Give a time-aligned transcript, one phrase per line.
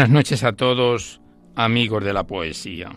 [0.00, 1.20] Buenas noches a todos,
[1.56, 2.88] amigos de la poesía.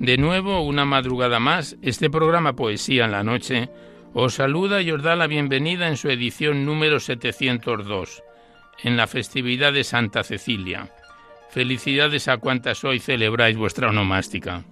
[0.00, 3.70] De nuevo, una madrugada más, este programa Poesía en la Noche
[4.14, 8.24] os saluda y os da la bienvenida en su edición número 702,
[8.82, 10.90] en la festividad de Santa Cecilia.
[11.50, 14.64] Felicidades a cuantas hoy celebráis vuestra onomástica.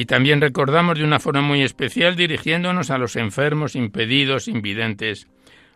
[0.00, 5.28] Y también recordamos de una forma muy especial dirigiéndonos a los enfermos, impedidos, invidentes,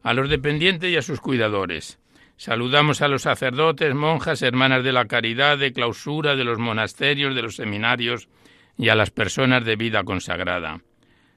[0.03, 1.99] a los dependientes y a sus cuidadores.
[2.39, 7.43] Saludamos a los sacerdotes, monjas, hermanas de la caridad, de clausura, de los monasterios, de
[7.43, 8.31] los seminarios
[8.79, 10.81] y a las personas de vida consagrada.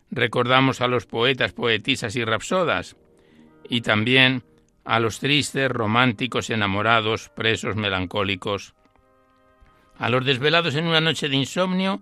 [0.09, 2.95] Recordamos a los poetas, poetisas y rapsodas,
[3.67, 4.43] y también
[4.85, 8.75] a los tristes, románticos, enamorados, presos, melancólicos,
[9.97, 12.01] a los desvelados en una noche de insomnio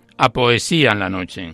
[0.17, 1.53] a Poesía en la Noche.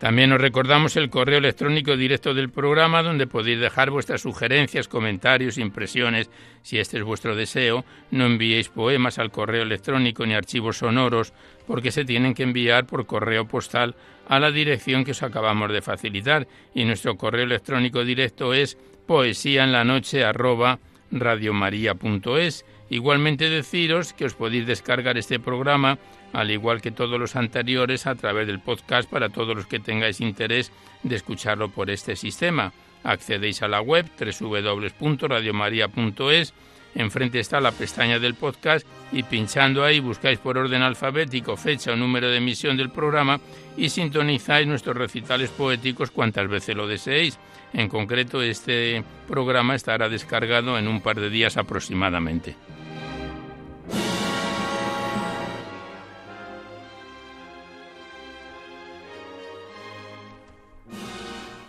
[0.00, 5.58] También os recordamos el correo electrónico directo del programa donde podéis dejar vuestras sugerencias, comentarios,
[5.58, 6.30] impresiones.
[6.62, 11.34] Si este es vuestro deseo, no enviéis poemas al correo electrónico ni archivos sonoros
[11.66, 13.94] porque se tienen que enviar por correo postal
[14.26, 19.64] a la dirección que os acabamos de facilitar y nuestro correo electrónico directo es poesía
[19.64, 20.24] en la noche
[22.88, 25.98] Igualmente deciros que os podéis descargar este programa
[26.32, 30.20] al igual que todos los anteriores, a través del podcast para todos los que tengáis
[30.20, 30.70] interés
[31.02, 32.72] de escucharlo por este sistema.
[33.02, 36.52] Accedéis a la web www.radiomaria.es,
[36.94, 41.96] enfrente está la pestaña del podcast y pinchando ahí buscáis por orden alfabético fecha o
[41.96, 43.40] número de emisión del programa
[43.76, 47.38] y sintonizáis nuestros recitales poéticos cuantas veces lo deseéis.
[47.72, 52.56] En concreto, este programa estará descargado en un par de días aproximadamente.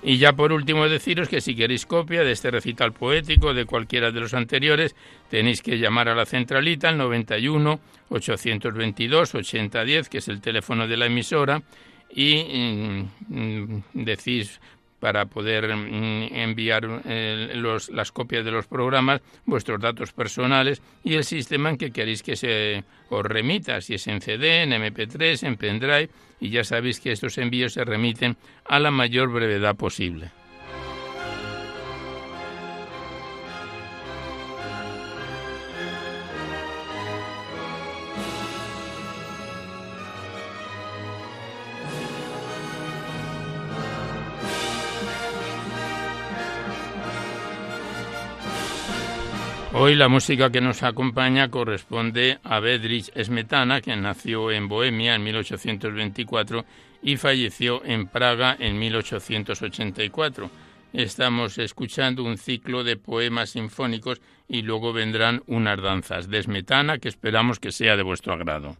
[0.04, 4.12] Y ya por último deciros que si queréis copia de este recital poético de cualquiera
[4.12, 4.96] de los anteriores,
[5.30, 10.98] tenéis que llamar a la centralita al 91 822 8010, que es el teléfono de
[10.98, 11.62] la emisora,
[12.14, 14.60] y mm, decís
[15.02, 17.60] para poder mm, enviar eh,
[17.92, 22.36] las copias de los programas, vuestros datos personales y el sistema en que queréis que
[22.36, 26.10] se os remita, si es en CD, en MP3, en pendrive,
[26.40, 30.32] y ya sabéis que estos envíos se remiten a la mayor brevedad posible.
[49.92, 55.24] Hoy la música que nos acompaña corresponde a Bedrich Smetana, que nació en Bohemia en
[55.24, 56.64] 1824
[57.04, 60.50] y falleció en Praga en 1884.
[60.94, 67.10] Estamos escuchando un ciclo de poemas sinfónicos y luego vendrán unas danzas de Smetana que
[67.10, 68.78] esperamos que sea de vuestro agrado.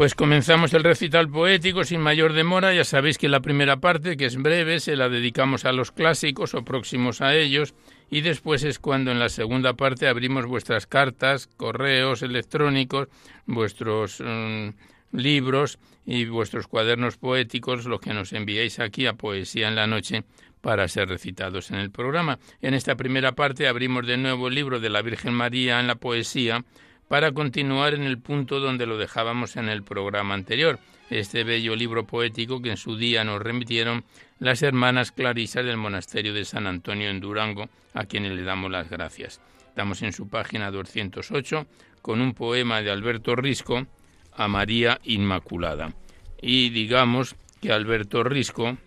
[0.00, 2.72] Pues comenzamos el recital poético sin mayor demora.
[2.72, 6.54] Ya sabéis que la primera parte, que es breve, se la dedicamos a los clásicos
[6.54, 7.74] o próximos a ellos,
[8.10, 13.08] y después es cuando en la segunda parte abrimos vuestras cartas, correos electrónicos,
[13.44, 14.70] vuestros mm,
[15.12, 20.24] libros y vuestros cuadernos poéticos, los que nos enviáis aquí a Poesía en la Noche
[20.62, 22.38] para ser recitados en el programa.
[22.62, 25.96] En esta primera parte abrimos de nuevo el libro de la Virgen María en la
[25.96, 26.64] poesía,
[27.10, 30.78] para continuar en el punto donde lo dejábamos en el programa anterior,
[31.10, 34.04] este bello libro poético que en su día nos remitieron
[34.38, 38.88] las hermanas clarisas del monasterio de San Antonio en Durango, a quienes le damos las
[38.88, 39.40] gracias.
[39.66, 41.66] Estamos en su página 208
[42.00, 43.88] con un poema de Alberto Risco
[44.32, 45.92] a María Inmaculada.
[46.40, 48.78] Y digamos que Alberto Risco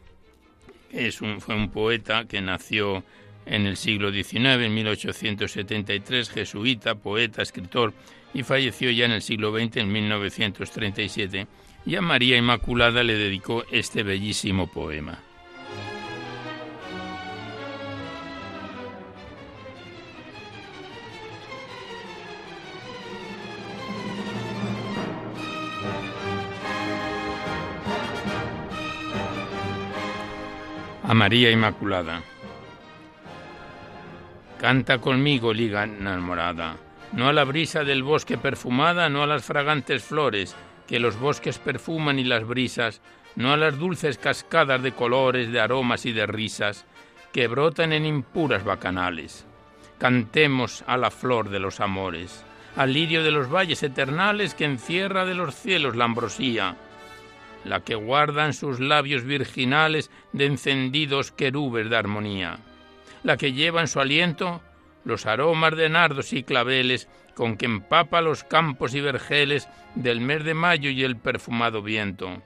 [0.93, 3.03] es un, fue un poeta que nació
[3.45, 7.93] en el siglo XIX, en 1873, jesuita, poeta, escritor,
[8.33, 11.47] y falleció ya en el siglo XX, en 1937,
[11.85, 15.19] y a María Inmaculada le dedicó este bellísimo poema.
[31.05, 32.23] A María Inmaculada.
[34.63, 36.77] Canta conmigo, liga enamorada,
[37.11, 40.55] no a la brisa del bosque perfumada, no a las fragantes flores
[40.87, 43.01] que los bosques perfuman y las brisas,
[43.35, 46.85] no a las dulces cascadas de colores, de aromas y de risas
[47.33, 49.45] que brotan en impuras bacanales.
[49.97, 52.45] Cantemos a la flor de los amores,
[52.77, 56.77] al lirio de los valles eternales que encierra de los cielos la ambrosía,
[57.65, 62.59] la que guarda en sus labios virginales de encendidos querubes de armonía
[63.23, 64.61] la que lleva en su aliento
[65.05, 70.43] los aromas de nardos y claveles con que empapa los campos y vergeles del mes
[70.43, 72.41] de mayo y el perfumado viento,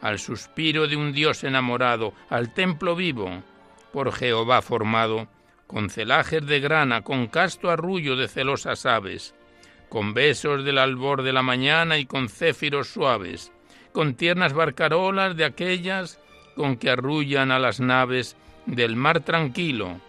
[0.00, 3.42] al suspiro de un Dios enamorado, al templo vivo,
[3.92, 5.28] por Jehová formado,
[5.66, 9.34] con celajes de grana, con casto arrullo de celosas aves,
[9.88, 13.52] con besos del albor de la mañana y con céfiros suaves,
[13.92, 16.20] con tiernas barcarolas de aquellas
[16.54, 18.36] con que arrullan a las naves
[18.66, 20.00] del mar tranquilo,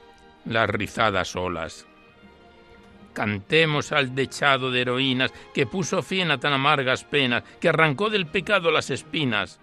[0.47, 1.85] las rizadas olas.
[3.13, 8.27] Cantemos al dechado de heroínas que puso fin a tan amargas penas, que arrancó del
[8.27, 9.59] pecado las espinas,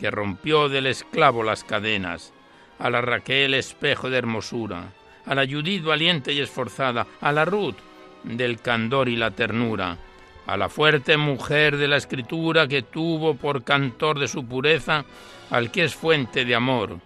[0.00, 2.32] que rompió del esclavo las cadenas,
[2.78, 4.92] a la Raquel espejo de hermosura,
[5.26, 7.76] a la Judith valiente y esforzada, a la Ruth
[8.24, 9.98] del candor y la ternura,
[10.46, 15.04] a la fuerte mujer de la escritura que tuvo por cantor de su pureza
[15.50, 16.98] al que es fuente de amor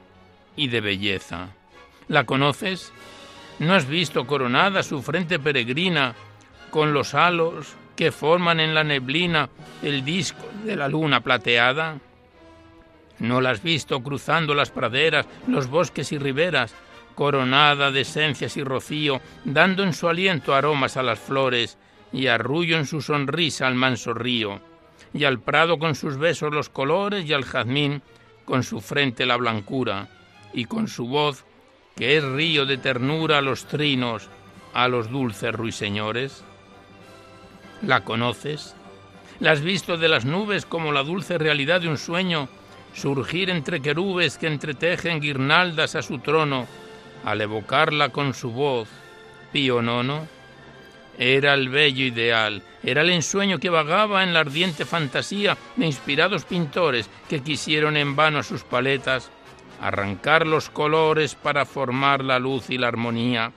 [0.57, 1.49] y de belleza.
[2.09, 2.93] ¿La conoces?
[3.59, 6.15] ¿No has visto coronada su frente peregrina
[6.71, 9.51] con los halos que forman en la neblina
[9.83, 11.99] el disco de la luna plateada?
[13.19, 16.73] ¿No la has visto cruzando las praderas, los bosques y riberas,
[17.17, 21.79] coronada de esencias y rocío, dando en su aliento aromas a las flores
[22.13, 24.61] y arrullo en su sonrisa al manso río,
[25.13, 28.03] y al prado con sus besos los colores y al jazmín
[28.45, 30.09] con su frente la blancura,
[30.55, 31.45] y con su voz
[31.99, 34.29] que es río de ternura a los trinos,
[34.73, 36.45] a los dulces ruiseñores?
[37.83, 38.77] ¿La conoces?
[39.41, 42.49] ¿La has visto de las nubes como la dulce realidad de un sueño,
[42.95, 46.69] surgir entre querubes que entretejen guirnaldas a su trono,
[47.25, 48.89] al evocarla con su voz,
[49.53, 50.29] Pío Nono?
[51.19, 56.45] Era el bello ideal, era el ensueño que vagaba en la ardiente fantasía de inspirados
[56.45, 59.33] pintores que quisieron en vano sus paletas
[59.81, 63.53] arrancar los colores para formar la luz y la armonía,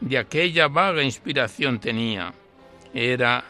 [0.00, 2.32] de aquella vaga inspiración tenía.
[2.92, 3.44] Era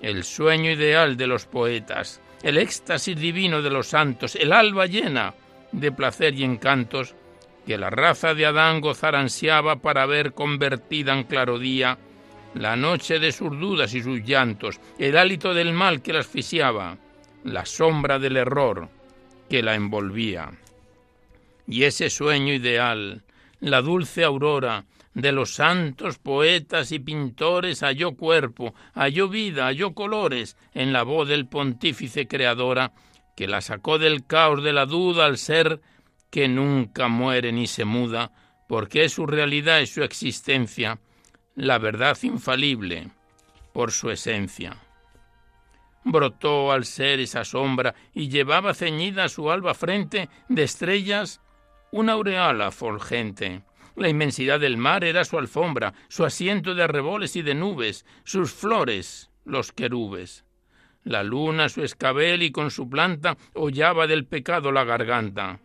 [0.00, 5.34] el sueño ideal de los poetas, el éxtasis divino de los santos, el alba llena
[5.72, 7.14] de placer y encantos
[7.66, 11.98] que la raza de Adán gozar ansiaba para ver convertida en claro día
[12.54, 16.96] la noche de sus dudas y sus llantos, el hálito del mal que la asfixiaba,
[17.44, 18.88] la sombra del error
[19.50, 20.50] que la envolvía.
[21.66, 23.24] Y ese sueño ideal,
[23.60, 30.56] la dulce aurora de los santos poetas y pintores halló cuerpo, halló vida, halló colores
[30.74, 32.92] en la voz del pontífice creadora,
[33.34, 35.80] que la sacó del caos de la duda al ser
[36.30, 38.30] que nunca muere ni se muda,
[38.68, 41.00] porque es su realidad y su existencia,
[41.54, 43.08] la verdad infalible
[43.72, 44.76] por su esencia.
[46.04, 51.40] Brotó al ser esa sombra y llevaba ceñida su alba frente de estrellas
[51.96, 53.62] una aureola fulgente.
[53.96, 58.52] La inmensidad del mar era su alfombra, su asiento de arreboles y de nubes, sus
[58.52, 60.44] flores, los querubes.
[61.04, 65.60] La luna su escabel y con su planta hollaba del pecado la garganta.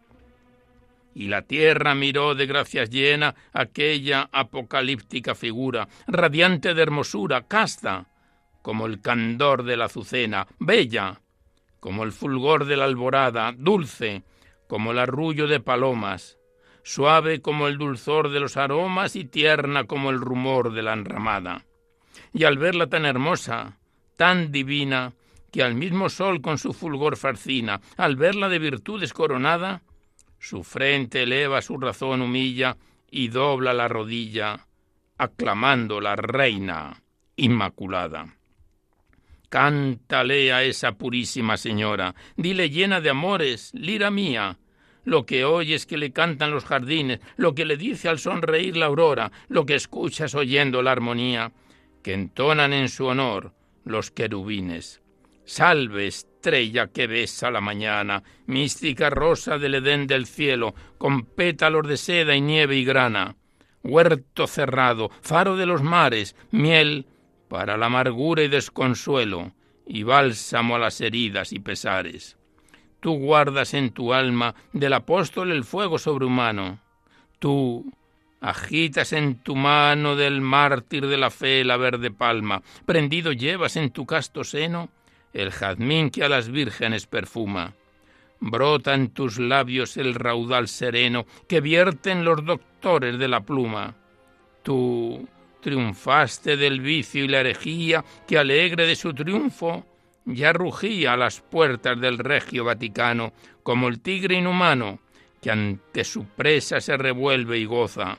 [1.13, 8.07] Y la tierra miró de gracias llena aquella apocalíptica figura, radiante de hermosura, casta,
[8.61, 11.19] como el candor de la azucena, bella,
[11.81, 14.23] como el fulgor de la alborada, dulce,
[14.71, 16.39] como el arrullo de palomas,
[16.81, 21.65] suave como el dulzor de los aromas y tierna como el rumor de la enramada.
[22.31, 23.79] Y al verla tan hermosa,
[24.15, 25.11] tan divina,
[25.51, 29.81] que al mismo sol con su fulgor fascina, al verla de virtudes coronada,
[30.39, 32.77] su frente eleva, su razón humilla
[33.09, 34.67] y dobla la rodilla,
[35.17, 37.03] aclamando la reina
[37.35, 38.37] inmaculada.
[39.49, 44.57] Cántale a esa purísima señora, dile llena de amores, lira mía,
[45.03, 48.87] lo que oyes que le cantan los jardines, lo que le dice al sonreír la
[48.87, 51.51] aurora, lo que escuchas oyendo la armonía,
[52.03, 53.53] que entonan en su honor
[53.83, 55.01] los querubines.
[55.43, 61.97] Salve, estrella que besa la mañana, mística rosa del Edén del cielo, con pétalos de
[61.97, 63.35] seda y nieve y grana,
[63.83, 67.07] huerto cerrado, faro de los mares, miel
[67.47, 69.51] para la amargura y desconsuelo,
[69.85, 72.37] y bálsamo a las heridas y pesares.
[73.01, 76.79] Tú guardas en tu alma del apóstol el fuego sobrehumano.
[77.39, 77.91] Tú
[78.41, 82.61] agitas en tu mano del mártir de la fe la verde palma.
[82.85, 84.89] Prendido llevas en tu casto seno
[85.33, 87.73] el jazmín que a las vírgenes perfuma.
[88.39, 93.95] Brota en tus labios el raudal sereno que vierten los doctores de la pluma.
[94.61, 95.27] Tú
[95.61, 99.85] triunfaste del vicio y la herejía que alegre de su triunfo
[100.25, 104.99] ya rugía a las puertas del regio Vaticano como el tigre inhumano
[105.41, 108.17] que ante su presa se revuelve y goza.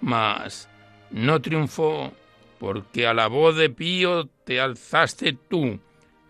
[0.00, 0.68] Mas
[1.10, 2.12] no triunfó
[2.58, 5.78] porque a la voz de Pío te alzaste tú,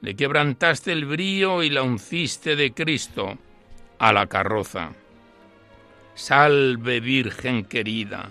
[0.01, 3.39] le quebrantaste el brío y la unciste de Cristo
[3.99, 4.93] a la carroza.
[6.15, 8.31] Salve Virgen querida,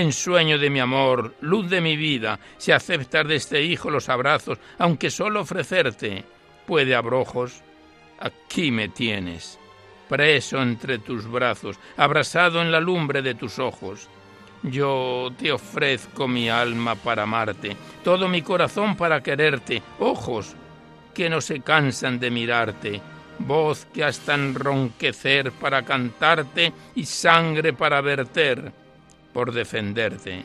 [0.00, 4.58] ensueño de mi amor, luz de mi vida, si aceptas de este hijo los abrazos,
[4.78, 6.24] aunque solo ofrecerte
[6.66, 7.62] puede abrojos,
[8.18, 9.58] aquí me tienes,
[10.08, 14.08] preso entre tus brazos, abrasado en la lumbre de tus ojos.
[14.62, 20.54] Yo te ofrezco mi alma para amarte, todo mi corazón para quererte, ojos
[21.12, 23.00] que no se cansan de mirarte,
[23.38, 28.83] voz que hasta enronquecer para cantarte y sangre para verter
[29.34, 30.44] por defenderte.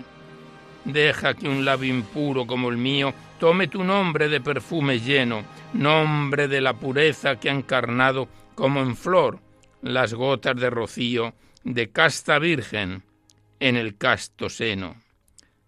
[0.83, 6.49] Deja que un labio impuro como el mío tome tu nombre de perfume lleno, nombre
[6.49, 9.39] de la pureza que ha encarnado como en flor
[9.81, 13.03] las gotas de rocío de casta virgen
[13.59, 14.95] en el casto seno.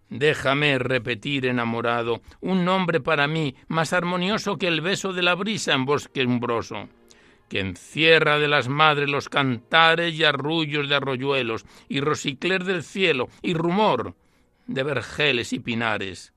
[0.08, 5.72] Déjame repetir enamorado un nombre para mí más armonioso que el beso de la brisa
[5.72, 6.88] en bosque umbroso,
[7.52, 13.28] que encierra de las madres los cantares y arrullos de arroyuelos, y rosicler del cielo,
[13.42, 14.14] y rumor
[14.66, 16.32] de vergeles y pinares.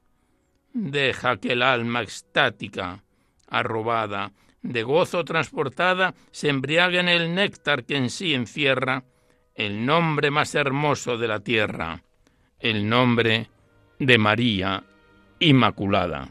[0.74, 3.01] Deja que el alma extática,
[3.48, 9.05] arrobada, de gozo transportada, se embriague en el néctar que en sí encierra
[9.55, 12.03] el nombre más hermoso de la tierra,
[12.60, 13.50] el nombre
[14.00, 14.84] de María
[15.39, 16.29] Inmaculada.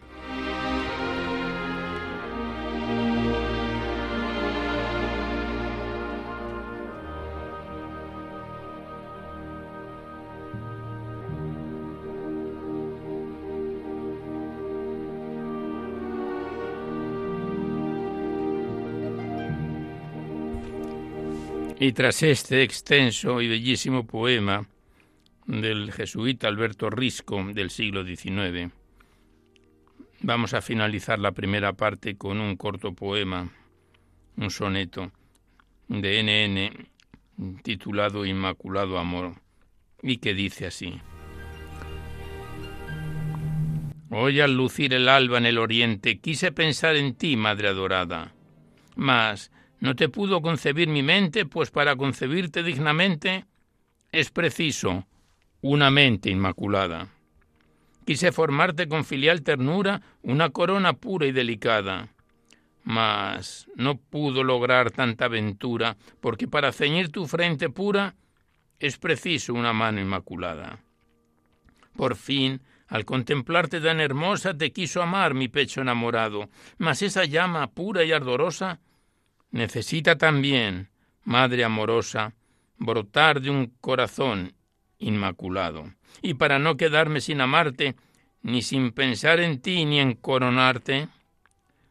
[21.85, 24.67] Y tras este extenso y bellísimo poema,
[25.45, 28.73] del jesuita Alberto Risco del siglo XIX.
[30.21, 33.51] Vamos a finalizar la primera parte con un corto poema,
[34.39, 35.13] un soneto
[35.89, 36.73] de
[37.37, 39.35] NN titulado Inmaculado Amor
[40.01, 40.99] y que dice así.
[44.09, 48.33] Hoy al lucir el alba en el oriente quise pensar en ti, Madre adorada.
[48.97, 49.51] Mas
[49.85, 53.45] no te pudo concebir mi mente, pues para concebirte dignamente
[54.13, 55.05] es preciso
[55.61, 57.09] una mente inmaculada.
[58.07, 62.09] Quise formarte con filial ternura una corona pura y delicada.
[62.83, 68.15] Mas no pudo lograr tanta ventura, porque para ceñir tu frente pura
[68.79, 70.79] es preciso una mano inmaculada.
[71.95, 76.49] Por fin, al contemplarte tan hermosa, te quiso amar mi pecho enamorado,
[76.79, 78.81] mas esa llama pura y ardorosa
[79.55, 80.89] necesita también,
[81.23, 82.35] madre amorosa,
[82.77, 84.53] brotar de un corazón
[84.99, 85.95] inmaculado.
[86.23, 87.95] Y para no quedarme sin amarte,
[88.43, 91.07] ni sin pensar en ti ni en coronarte,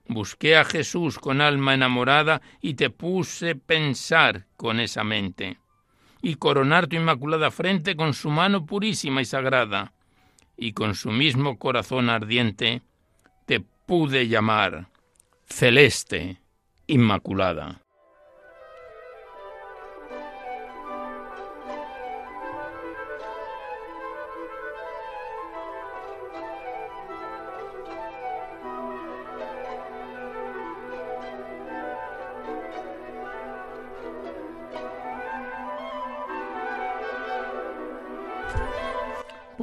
[0.09, 5.57] busqué a Jesús con alma enamorada y te puse pensar con esa mente,
[6.21, 9.93] y coronar tu inmaculada frente con su mano purísima y sagrada,
[10.57, 12.81] y con su mismo corazón ardiente
[13.45, 14.89] te pude llamar
[15.45, 16.42] celeste,
[16.87, 17.83] inmaculada.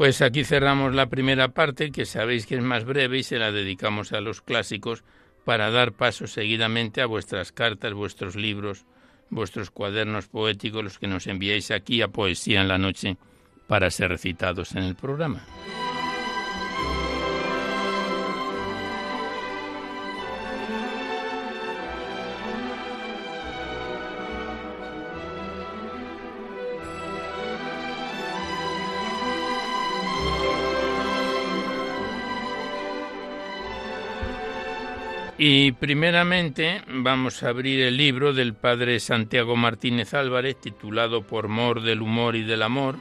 [0.01, 3.53] Pues aquí cerramos la primera parte, que sabéis que es más breve y se la
[3.53, 5.05] dedicamos a los clásicos
[5.45, 8.85] para dar paso seguidamente a vuestras cartas, vuestros libros,
[9.31, 13.17] vuestros cuadernos poéticos, los que nos enviáis aquí a Poesía en la Noche
[13.67, 15.45] para ser recitados en el programa.
[35.43, 41.81] Y primeramente vamos a abrir el libro del padre Santiago Martínez Álvarez titulado Por mor
[41.81, 42.97] del humor y del amor,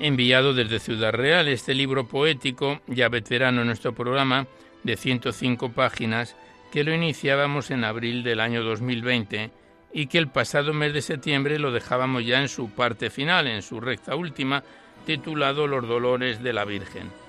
[0.00, 1.46] enviado desde Ciudad Real.
[1.46, 4.48] Este libro poético, ya veterano en nuestro programa,
[4.82, 6.34] de 105 páginas,
[6.72, 9.52] que lo iniciábamos en abril del año 2020
[9.92, 13.62] y que el pasado mes de septiembre lo dejábamos ya en su parte final, en
[13.62, 14.64] su recta última,
[15.06, 17.23] titulado Los dolores de la Virgen.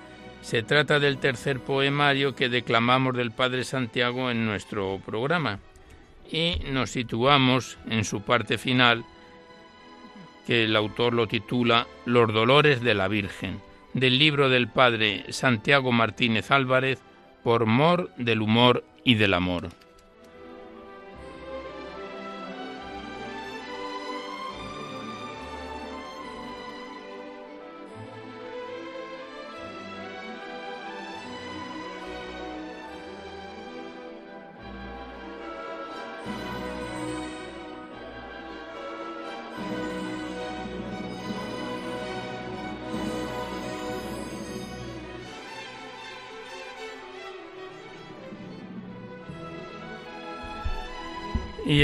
[0.46, 5.58] Se trata del tercer poemario que declamamos del Padre Santiago en nuestro programa
[6.30, 9.04] y nos situamos en su parte final
[10.46, 13.60] que el autor lo titula Los dolores de la Virgen,
[13.92, 17.00] del libro del Padre Santiago Martínez Álvarez,
[17.42, 19.70] por mor del humor y del amor.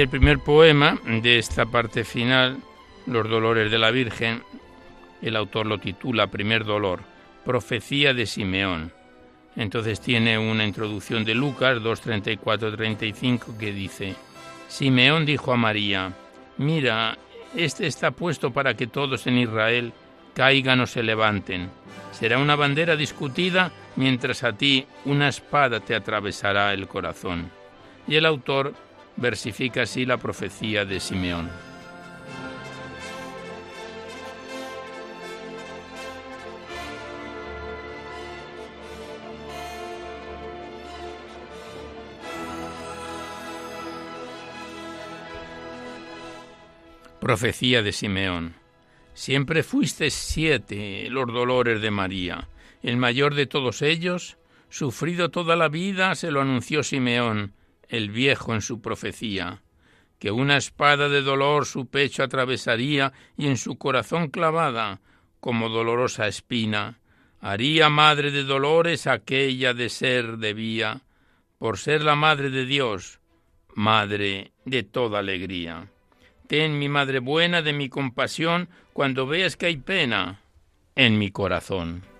[0.02, 2.58] El primer poema de esta parte final,
[3.06, 4.42] Los Dolores de la Virgen,
[5.22, 7.02] el autor lo titula Primer Dolor,
[7.44, 8.92] Profecía de Simeón.
[9.54, 14.16] Entonces tiene una introducción de Lucas 2.34-35 que dice,
[14.66, 16.12] Simeón dijo a María,
[16.58, 17.16] mira,
[17.54, 19.92] este está puesto para que todos en Israel
[20.34, 21.70] caigan o se levanten.
[22.10, 27.52] Será una bandera discutida mientras a ti una espada te atravesará el corazón.
[28.08, 28.74] Y el autor
[29.16, 31.50] versifica así la profecía de Simeón.
[47.20, 48.56] Profecía de Simeón.
[49.14, 52.48] Siempre fuiste siete los dolores de María.
[52.82, 54.38] El mayor de todos ellos,
[54.70, 57.54] sufrido toda la vida, se lo anunció Simeón
[57.92, 59.62] el viejo en su profecía,
[60.18, 65.00] que una espada de dolor su pecho atravesaría y en su corazón clavada,
[65.40, 67.00] como dolorosa espina,
[67.40, 71.02] haría madre de dolores aquella de ser debía,
[71.58, 73.20] por ser la madre de Dios,
[73.74, 75.90] madre de toda alegría.
[76.46, 80.40] Ten, mi madre buena, de mi compasión, cuando veas que hay pena
[80.94, 82.11] en mi corazón.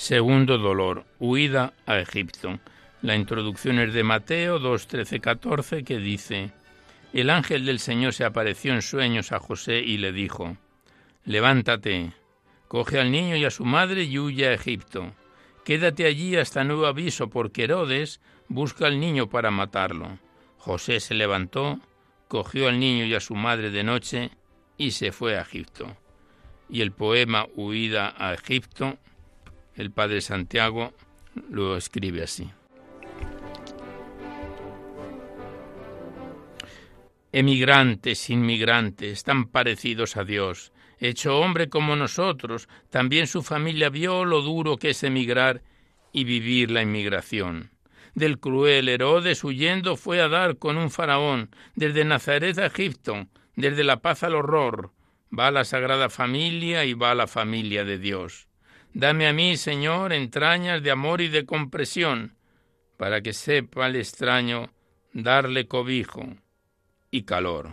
[0.00, 2.58] Segundo dolor, huida a Egipto.
[3.02, 6.52] La introducción es de Mateo 2, 13, 14 que dice,
[7.12, 10.56] El ángel del Señor se apareció en sueños a José y le dijo,
[11.26, 12.12] levántate,
[12.66, 15.12] coge al niño y a su madre y huye a Egipto.
[15.66, 20.18] Quédate allí hasta nuevo aviso, porque Herodes busca al niño para matarlo.
[20.56, 21.78] José se levantó,
[22.26, 24.30] cogió al niño y a su madre de noche
[24.78, 25.94] y se fue a Egipto.
[26.70, 28.96] Y el poema Huida a Egipto,
[29.74, 30.92] el padre Santiago
[31.48, 32.50] lo escribe así.
[37.32, 44.42] Emigrantes, inmigrantes, tan parecidos a Dios, hecho hombre como nosotros, también su familia vio lo
[44.42, 45.62] duro que es emigrar
[46.12, 47.70] y vivir la inmigración.
[48.14, 53.84] Del cruel Herodes huyendo fue a dar con un faraón, desde Nazaret a Egipto, desde
[53.84, 54.92] la paz al horror.
[55.36, 58.49] Va la Sagrada Familia y va la familia de Dios.
[58.92, 62.34] Dame a mí, Señor, entrañas de amor y de compresión,
[62.96, 64.72] para que sepa el extraño
[65.12, 66.22] darle cobijo
[67.10, 67.70] y calor.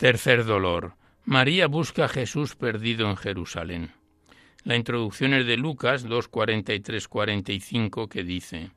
[0.00, 0.94] Tercer dolor.
[1.26, 3.92] María busca a Jesús perdido en Jerusalén.
[4.64, 8.70] La introducción es de Lucas 2.43-45 que dice,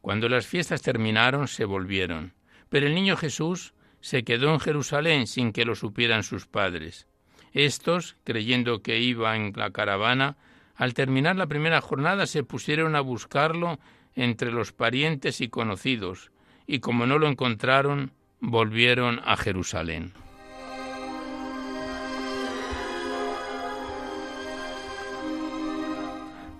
[0.00, 2.34] Cuando las fiestas terminaron se volvieron,
[2.68, 7.08] pero el niño Jesús se quedó en Jerusalén sin que lo supieran sus padres.
[7.52, 10.36] Estos, creyendo que iba en la caravana,
[10.76, 13.80] al terminar la primera jornada se pusieron a buscarlo
[14.14, 16.30] entre los parientes y conocidos,
[16.64, 20.12] y como no lo encontraron, volvieron a Jerusalén.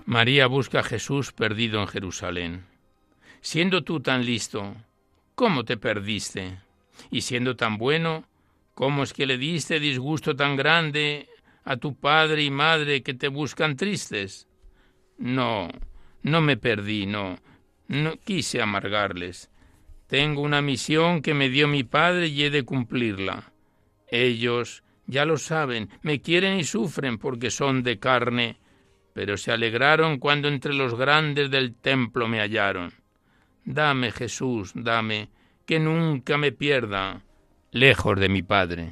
[0.06, 2.66] María busca a Jesús perdido en Jerusalén.
[3.40, 4.74] Siendo tú tan listo,
[5.34, 6.58] ¿cómo te perdiste?
[7.10, 8.24] Y siendo tan bueno,
[8.74, 11.28] ¿cómo es que le diste disgusto tan grande
[11.64, 14.46] a tu padre y madre que te buscan tristes?
[15.16, 15.68] No,
[16.22, 17.38] no me perdí, no,
[17.88, 19.50] no quise amargarles.
[20.06, 23.52] Tengo una misión que me dio mi padre y he de cumplirla.
[24.08, 28.58] Ellos, ya lo saben, me quieren y sufren porque son de carne
[29.14, 32.92] pero se alegraron cuando entre los grandes del templo me hallaron.
[33.64, 35.28] Dame, Jesús, dame,
[35.64, 37.22] que nunca me pierda,
[37.70, 38.90] lejos de mi Padre.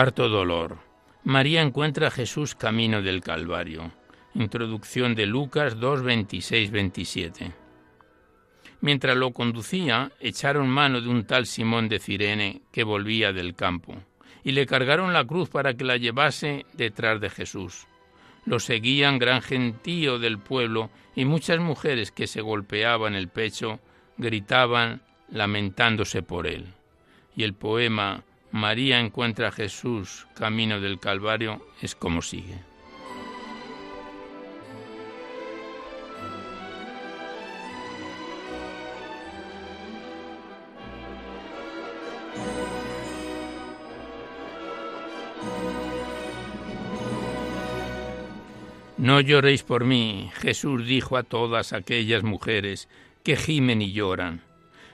[0.00, 0.78] Cuarto dolor.
[1.24, 3.92] María encuentra a Jesús camino del Calvario.
[4.32, 7.52] Introducción de Lucas 2, 26, 27.
[8.80, 13.94] Mientras lo conducía, echaron mano de un tal Simón de Cirene que volvía del campo,
[14.42, 17.86] y le cargaron la cruz para que la llevase detrás de Jesús.
[18.46, 23.80] Lo seguían gran gentío del pueblo y muchas mujeres que se golpeaban el pecho
[24.16, 26.68] gritaban lamentándose por él.
[27.36, 32.58] Y el poema María encuentra a Jesús camino del Calvario es como sigue.
[49.00, 52.86] No lloréis por mí, Jesús dijo a todas aquellas mujeres
[53.22, 54.49] que gimen y lloran.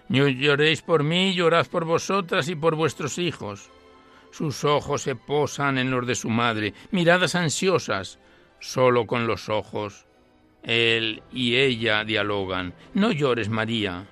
[0.08, 3.70] Lloréis por mí, llorad por vosotras y por vuestros hijos.
[4.30, 8.20] Sus ojos se posan en los de su madre, miradas ansiosas,
[8.60, 10.06] solo con los ojos.
[10.62, 12.74] Él y ella dialogan.
[12.94, 14.06] No llores, María.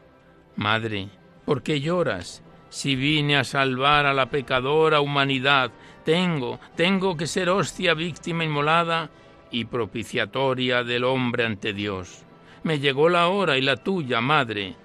[0.56, 1.08] Madre,
[1.44, 2.42] ¿por qué lloras?
[2.70, 5.70] Si vine a salvar a la pecadora humanidad,
[6.04, 9.10] tengo, tengo que ser hostia víctima inmolada
[9.52, 12.24] y propiciatoria del hombre ante Dios.
[12.64, 14.76] Me llegó la hora y la tuya, madre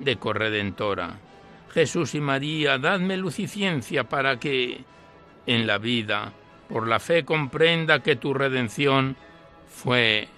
[0.00, 1.18] de corredentora.
[1.72, 4.84] Jesús y María, dadme luz y ciencia para que,
[5.46, 6.32] en la vida,
[6.68, 9.16] por la fe comprenda que tu redención
[9.66, 10.28] fue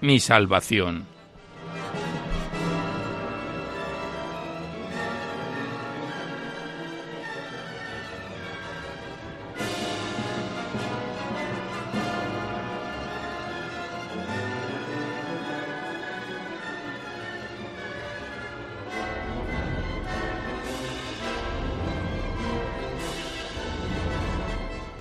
[0.00, 1.06] mi salvación.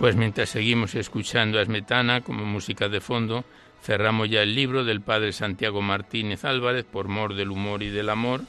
[0.05, 3.43] Pues mientras seguimos escuchando a Esmetana como música de fondo,
[3.81, 8.09] cerramos ya el libro del padre Santiago Martínez Álvarez, Por mor del humor y del
[8.09, 8.41] amor,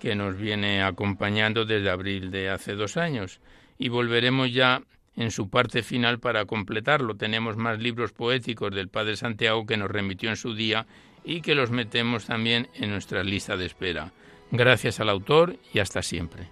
[0.00, 3.38] que nos viene acompañando desde abril de hace dos años.
[3.78, 4.82] Y volveremos ya
[5.14, 7.14] en su parte final para completarlo.
[7.14, 10.88] Tenemos más libros poéticos del padre Santiago que nos remitió en su día
[11.22, 14.10] y que los metemos también en nuestra lista de espera.
[14.50, 16.48] Gracias al autor y hasta siempre.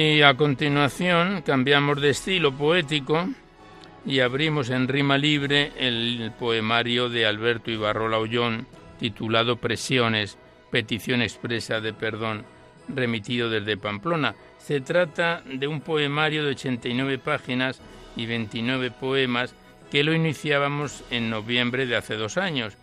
[0.00, 3.28] Y a continuación cambiamos de estilo poético
[4.06, 8.68] y abrimos en rima libre el poemario de Alberto Ibarrola Ollón
[9.00, 10.38] titulado Presiones,
[10.70, 12.44] petición expresa de perdón,
[12.86, 14.36] remitido desde Pamplona.
[14.58, 17.80] Se trata de un poemario de 89 páginas
[18.14, 19.52] y 29 poemas
[19.90, 22.74] que lo iniciábamos en noviembre de hace dos años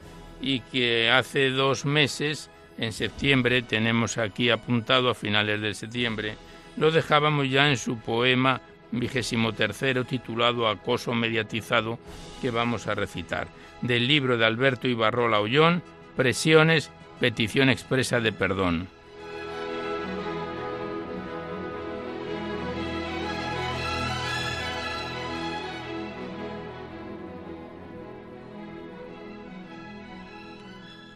[0.41, 6.35] y que hace dos meses, en septiembre, tenemos aquí apuntado a finales de septiembre,
[6.77, 8.61] lo dejábamos ya en su poema
[8.91, 11.99] vigésimo titulado Acoso mediatizado
[12.41, 13.47] que vamos a recitar,
[13.81, 15.81] del libro de Alberto Ibarrola Ollón,
[16.15, 18.87] Presiones, petición expresa de perdón.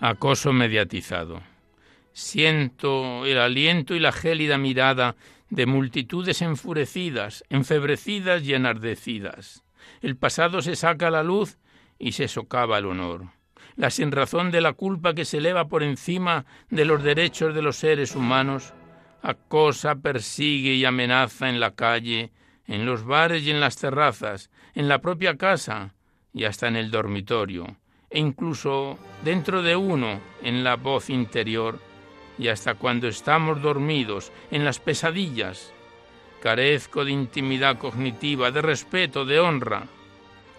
[0.02, 1.42] Acoso mediatizado.
[2.14, 5.16] Siento el aliento y la gélida mirada
[5.50, 9.64] de multitudes enfurecidas, enfebrecidas y enardecidas.
[10.02, 11.58] El pasado se saca a la luz
[11.98, 13.26] y se socava el honor.
[13.76, 17.78] La sinrazón de la culpa que se eleva por encima de los derechos de los
[17.78, 18.74] seres humanos
[19.22, 22.32] acosa, persigue y amenaza en la calle,
[22.68, 25.96] en los bares y en las terrazas, en la propia casa
[26.34, 27.78] y hasta en el dormitorio,
[28.10, 31.80] e incluso dentro de uno, en la voz interior,
[32.40, 35.74] y hasta cuando estamos dormidos, en las pesadillas.
[36.42, 39.84] Carezco de intimidad cognitiva, de respeto, de honra.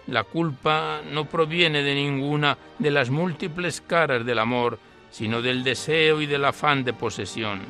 [0.05, 4.77] La culpa no proviene de ninguna de las múltiples caras del amor,
[5.09, 7.61] sino del deseo y del afán de posesión.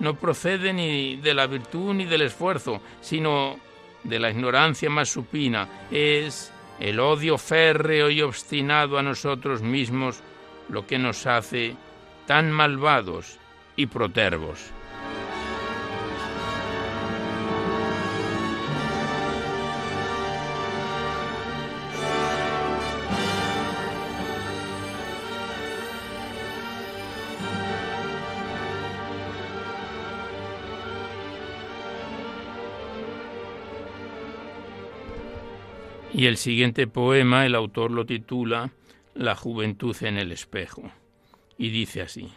[0.00, 3.58] No procede ni de la virtud ni del esfuerzo, sino
[4.02, 5.68] de la ignorancia más supina.
[5.90, 10.22] Es el odio férreo y obstinado a nosotros mismos
[10.70, 11.76] lo que nos hace
[12.26, 13.41] tan malvados
[13.76, 14.72] y protervos.
[36.14, 38.70] Y el siguiente poema el autor lo titula
[39.14, 40.82] La juventud en el espejo
[41.56, 42.30] y dice así.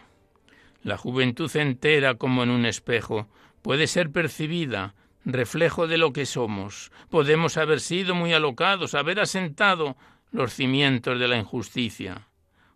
[0.86, 3.26] La juventud entera como en un espejo
[3.60, 4.94] puede ser percibida,
[5.24, 6.92] reflejo de lo que somos.
[7.10, 9.96] Podemos haber sido muy alocados, haber asentado
[10.30, 12.28] los cimientos de la injusticia,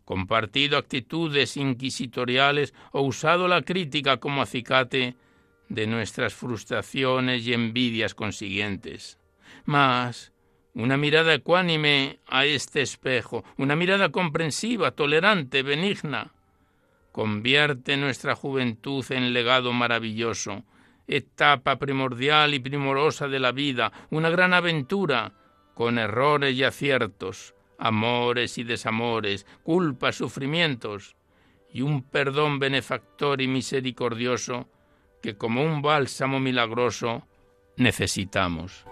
[0.05, 5.15] compartido actitudes inquisitoriales o usado la crítica como acicate
[5.69, 9.21] de nuestras frustraciones y envidias consiguientes.
[9.67, 10.33] Mas
[10.75, 16.33] una mirada ecuánime a este espejo, una mirada comprensiva, tolerante, benigna,
[17.13, 20.65] Convierte nuestra juventud en legado maravilloso,
[21.07, 25.33] etapa primordial y primorosa de la vida, una gran aventura,
[25.75, 31.17] con errores y aciertos, amores y desamores, culpas, sufrimientos,
[31.73, 34.69] y un perdón benefactor y misericordioso
[35.23, 37.27] que como un bálsamo milagroso
[37.77, 38.85] necesitamos.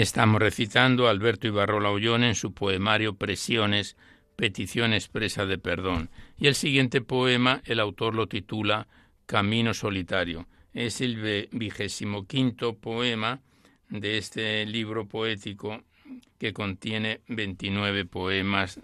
[0.00, 3.98] Estamos recitando a Alberto Ibarrola Ollón en su poemario Presiones,
[4.34, 6.08] petición expresa de perdón.
[6.38, 8.88] Y el siguiente poema, el autor lo titula
[9.26, 10.48] Camino solitario.
[10.72, 13.42] Es el vigésimo quinto poema
[13.90, 15.82] de este libro poético
[16.38, 18.80] que contiene 29 poemas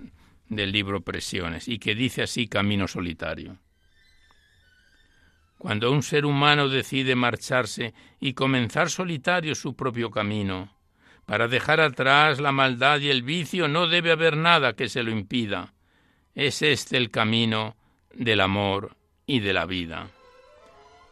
[0.51, 3.57] del libro Presiones y que dice así Camino solitario.
[5.57, 10.76] Cuando un ser humano decide marcharse y comenzar solitario su propio camino,
[11.27, 15.11] para dejar atrás la maldad y el vicio no debe haber nada que se lo
[15.11, 15.75] impida.
[16.35, 17.77] Es este el camino
[18.15, 20.09] del amor y de la vida.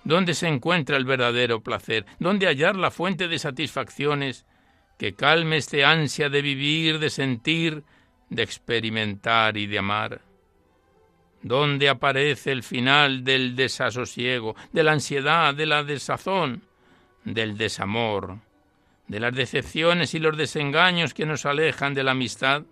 [0.05, 2.07] ¿Dónde se encuentra el verdadero placer?
[2.19, 4.47] ¿Dónde hallar la fuente de satisfacciones
[4.99, 7.83] que calme este ansia de vivir, de sentir,
[8.29, 10.21] de experimentar y de amar?
[11.43, 16.63] ¿Dónde aparece el final del desasosiego, de la ansiedad, de la desazón,
[17.25, 18.39] del desamor,
[19.09, 22.63] de las decepciones y los desengaños que nos alejan de la amistad?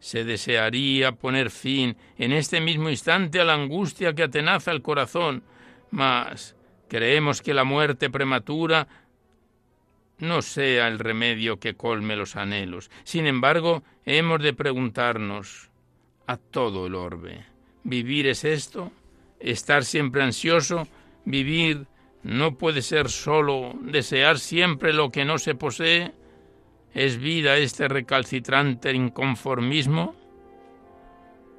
[0.00, 5.42] Se desearía poner fin en este mismo instante a la angustia que atenaza el corazón,
[5.90, 6.56] mas
[6.88, 8.86] creemos que la muerte prematura
[10.18, 12.90] no sea el remedio que colme los anhelos.
[13.04, 15.70] Sin embargo, hemos de preguntarnos
[16.26, 17.44] a todo el orbe,
[17.82, 18.92] ¿vivir es esto?
[19.40, 20.86] ¿Estar siempre ansioso?
[21.24, 21.86] ¿Vivir
[22.24, 26.12] no puede ser solo desear siempre lo que no se posee?
[26.94, 30.16] ¿Es vida este recalcitrante inconformismo?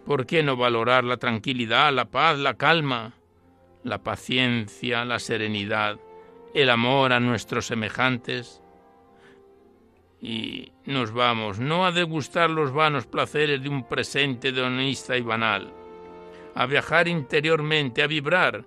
[0.06, 3.14] ¿Por qué no valorar la tranquilidad, la paz, la calma,
[3.84, 6.00] la paciencia, la serenidad,
[6.56, 8.64] el amor a nuestros semejantes?
[10.20, 15.72] Y nos vamos no a degustar los vanos placeres de un presente hedonista y banal,
[16.56, 18.66] a viajar interiormente, a vibrar,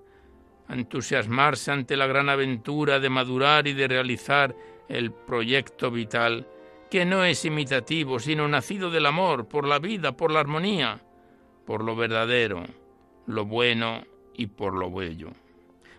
[0.75, 4.55] entusiasmarse ante la gran aventura de madurar y de realizar
[4.89, 6.47] el proyecto vital
[6.91, 11.01] que no es imitativo, sino nacido del amor, por la vida, por la armonía,
[11.67, 12.65] por lo verdadero,
[13.27, 14.05] lo bueno
[14.35, 15.33] y por lo bello.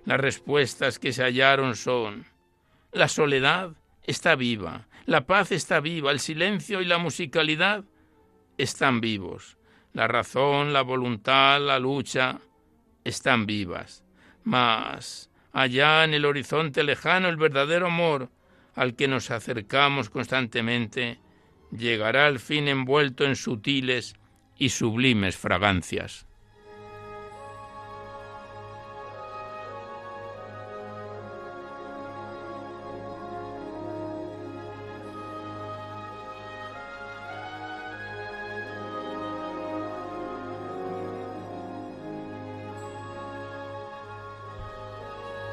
[0.06, 2.26] Las respuestas que se hallaron son
[2.92, 3.72] la soledad
[4.04, 7.84] está viva, la paz está viva, el silencio y la musicalidad
[8.58, 9.58] están vivos,
[9.94, 12.40] la razón, la voluntad, la lucha
[13.04, 14.04] están vivas.
[14.50, 18.32] Mas allá en el horizonte lejano el verdadero amor
[18.74, 21.20] al que nos acercamos constantemente,
[21.72, 24.16] llegará al fin envuelto en sutiles
[24.58, 26.26] y sublimes fragancias.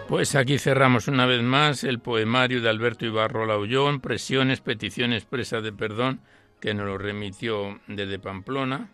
[0.08, 5.60] Pues aquí cerramos una vez más el poemario de Alberto Ibarro Laullón, Presiones, Petición Expresa
[5.60, 6.20] de Perdón,
[6.60, 8.88] que nos lo remitió desde Pamplona.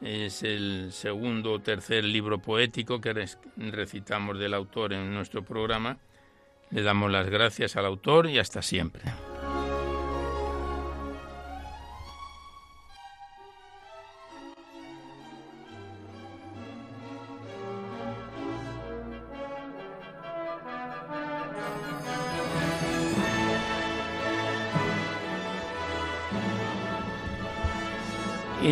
[0.00, 5.98] Es el segundo o tercer libro poético que recitamos del autor en nuestro programa.
[6.70, 9.02] Le damos las gracias al autor y hasta siempre.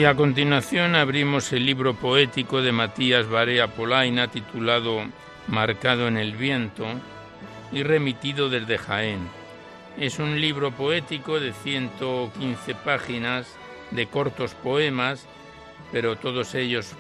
[0.07, 5.05] A continuación abrimos el libro poético de Matías Barea Polaina titulado
[5.49, 6.87] Marcado en el viento
[7.73, 9.29] y remitido desde Jaén.
[9.99, 13.49] Es un libro poético de 115 páginas
[13.91, 15.27] de cortos poemas,
[15.91, 16.93] pero todos ellos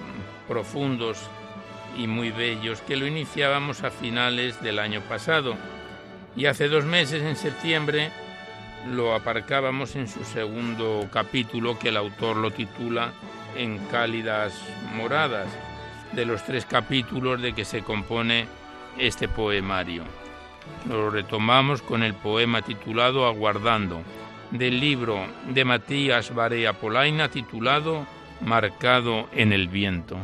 [0.48, 1.18] profundos
[1.96, 5.54] y muy bellos, que lo iniciábamos a finales del año pasado.
[6.34, 8.10] Y hace dos meses, en septiembre,
[8.92, 13.12] lo aparcábamos en su segundo capítulo que el autor lo titula
[13.56, 14.60] En cálidas
[14.94, 15.48] moradas,
[16.12, 18.46] de los tres capítulos de que se compone
[18.98, 20.04] este poemario.
[20.88, 24.02] Lo retomamos con el poema titulado Aguardando,
[24.50, 28.06] del libro de Matías Barea Polaina titulado
[28.40, 30.16] Marcado en el viento.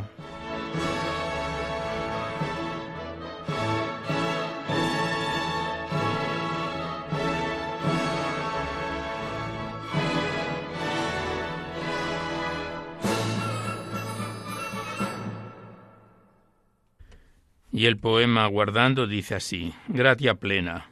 [17.83, 20.89] Y el poema Aguardando dice así, gratia plena,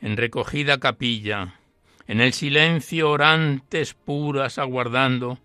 [0.00, 1.56] en recogida capilla,
[2.06, 5.38] en el silencio orantes puras aguardando,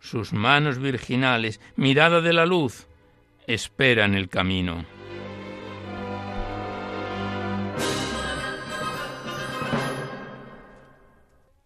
[0.00, 2.86] sus manos virginales, mirada de la luz,
[3.48, 4.84] esperan el camino.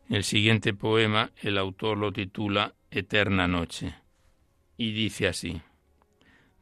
[0.09, 3.95] El siguiente poema el autor lo titula Eterna Noche
[4.79, 5.61] y dice así.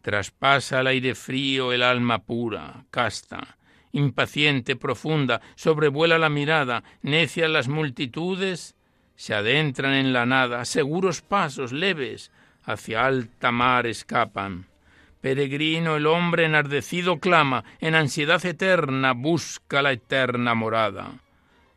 [0.07, 3.57] Traspasa el aire frío el alma pura, casta,
[3.91, 8.77] impaciente, profunda, sobrevuela la mirada, necia las multitudes,
[9.17, 12.31] se adentran en la nada, seguros pasos leves,
[12.63, 14.67] hacia alta mar escapan.
[15.21, 21.15] Peregrino el hombre enardecido clama, en ansiedad eterna busca la eterna morada.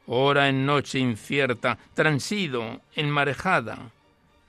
[0.05, 3.89] Ora en noche incierta, transido, enmarejada,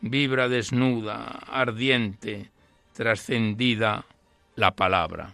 [0.03, 2.51] vibra desnuda, ardiente,
[3.01, 4.05] trascendida
[4.57, 5.33] la palabra.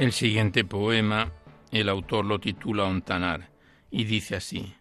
[0.00, 1.30] El siguiente poema,
[1.72, 3.50] el autor lo titula Ontanar
[3.90, 4.72] y dice así: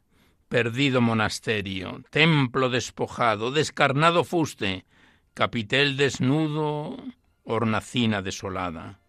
[0.48, 4.86] Perdido monasterio, templo despojado, descarnado fuste,
[5.34, 7.04] capitel desnudo,
[7.44, 9.02] hornacina desolada.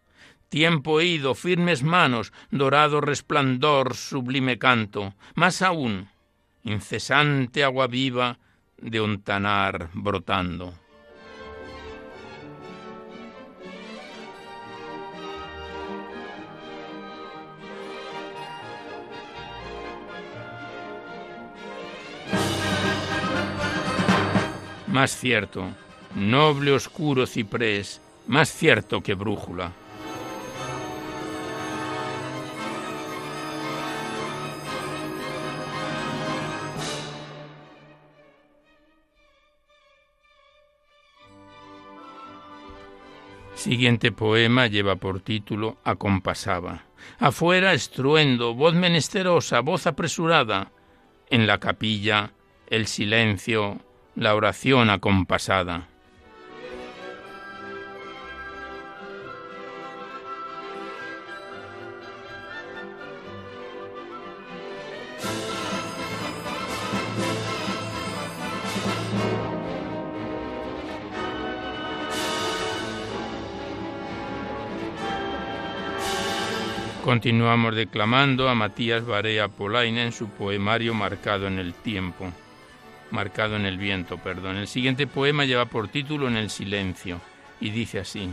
[0.49, 6.09] Tiempo ido, firmes manos, dorado resplandor, sublime canto, más aún,
[6.65, 8.41] incesante agua viva
[8.79, 10.75] de Ontanar brotando.
[24.91, 25.69] Más cierto,
[26.15, 29.73] noble oscuro ciprés, más cierto que brújula.
[43.55, 46.85] Siguiente poema lleva por título Acompasaba.
[47.19, 50.73] Afuera estruendo, voz menesterosa, voz apresurada.
[51.29, 52.33] En la capilla
[52.69, 53.79] el silencio
[54.17, 55.87] la oración acompasada.
[77.05, 82.33] Continuamos declamando a Matías Barea Polaina en su poemario marcado en el tiempo
[83.11, 84.57] marcado en el viento, perdón.
[84.57, 87.21] El siguiente poema lleva por título En el silencio
[87.61, 88.33] y dice así: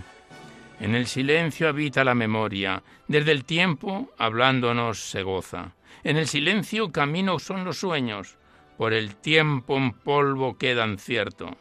[0.80, 5.74] En el silencio habita la memoria, desde el tiempo hablándonos se goza.
[6.04, 8.38] En el silencio camino son los sueños,
[8.78, 11.58] por el tiempo en polvo quedan cierto.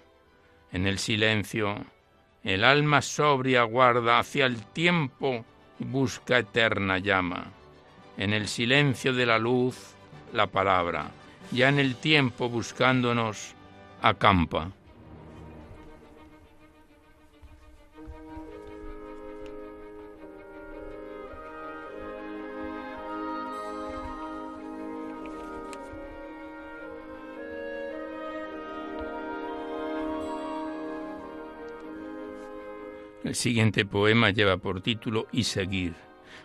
[0.72, 1.84] En el silencio
[2.44, 5.44] el alma sobria guarda hacia el tiempo
[5.80, 7.50] y busca eterna llama.
[8.16, 9.96] En el silencio de la luz
[10.32, 11.10] la palabra
[11.52, 13.54] ya en el tiempo buscándonos,
[14.02, 14.72] acampa.
[33.26, 35.94] El siguiente poema lleva por título Y seguir.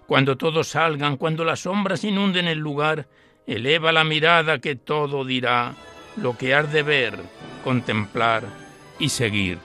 [0.08, 3.08] Cuando todos salgan, cuando las sombras inunden el lugar,
[3.48, 5.74] Eleva la mirada que todo dirá,
[6.16, 7.20] lo que has de ver,
[7.64, 8.44] contemplar
[9.00, 9.58] y seguir.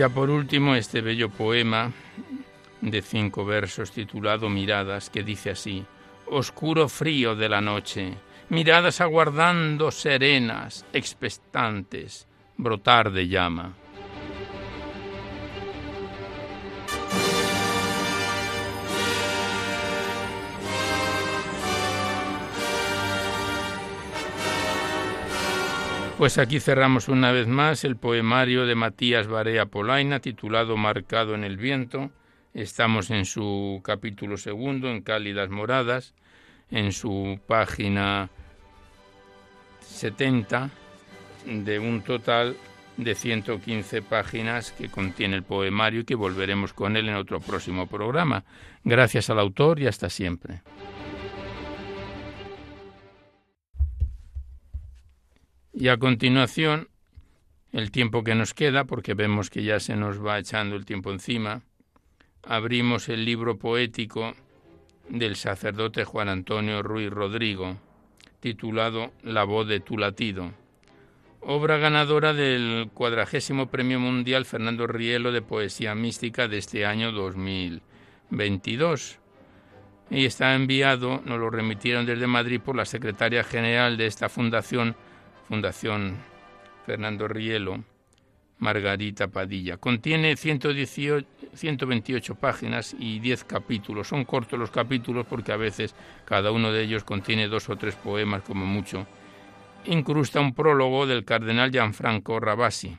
[0.00, 1.92] Ya por último este bello poema
[2.80, 5.84] de cinco versos titulado Miradas, que dice así,
[6.24, 8.14] Oscuro frío de la noche,
[8.48, 12.26] miradas aguardando serenas, expectantes,
[12.56, 13.74] brotar de llama.
[26.20, 31.44] Pues aquí cerramos una vez más el poemario de Matías Barea Polaina titulado Marcado en
[31.44, 32.10] el viento.
[32.52, 36.12] Estamos en su capítulo segundo, en Cálidas Moradas,
[36.70, 38.28] en su página
[39.80, 40.68] 70
[41.46, 42.54] de un total
[42.98, 47.86] de 115 páginas que contiene el poemario y que volveremos con él en otro próximo
[47.86, 48.44] programa.
[48.84, 50.60] Gracias al autor y hasta siempre.
[55.72, 56.88] Y a continuación
[57.72, 61.12] el tiempo que nos queda, porque vemos que ya se nos va echando el tiempo
[61.12, 61.62] encima,
[62.42, 64.34] abrimos el libro poético
[65.08, 67.76] del sacerdote Juan Antonio Ruiz Rodrigo,
[68.40, 70.52] titulado La voz de tu latido,
[71.40, 79.18] obra ganadora del cuadragésimo Premio Mundial Fernando Rielo de Poesía Mística de este año 2022.
[80.10, 84.96] Y está enviado, nos lo remitieron desde Madrid por la secretaria general de esta fundación,
[85.50, 86.16] Fundación
[86.86, 87.82] Fernando Rielo,
[88.60, 89.78] Margarita Padilla.
[89.78, 94.06] Contiene 118, 128 páginas y 10 capítulos.
[94.06, 97.96] Son cortos los capítulos porque a veces cada uno de ellos contiene dos o tres
[97.96, 99.08] poemas como mucho.
[99.86, 102.96] Incrusta un prólogo del cardenal Gianfranco Rabasi.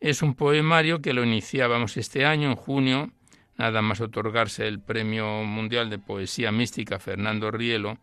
[0.00, 3.10] Es un poemario que lo iniciábamos este año, en junio,
[3.58, 7.98] nada más otorgarse el Premio Mundial de Poesía Mística Fernando Rielo,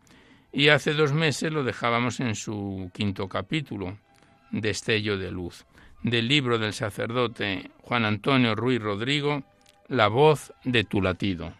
[0.52, 3.98] y hace dos meses lo dejábamos en su quinto capítulo,
[4.50, 5.64] Destello de Luz
[6.02, 9.42] del libro del sacerdote Juan Antonio Ruiz Rodrigo,
[9.88, 11.52] La voz de tu latido.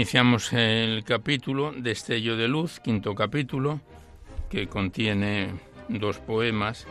[0.00, 3.82] Iniciamos el capítulo Destello de Luz, quinto capítulo,
[4.48, 5.50] que contiene
[5.88, 6.86] dos poemas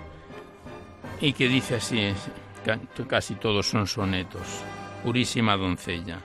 [1.19, 2.13] y que dice así,
[3.07, 4.63] casi todos son sonetos.
[5.03, 6.19] Purísima doncella.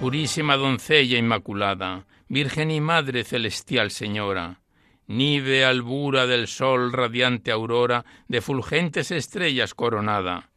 [0.00, 4.62] Purísima doncella inmaculada, Virgen y Madre celestial Señora,
[5.06, 10.48] nive albura del sol, radiante aurora, de fulgentes estrellas coronada.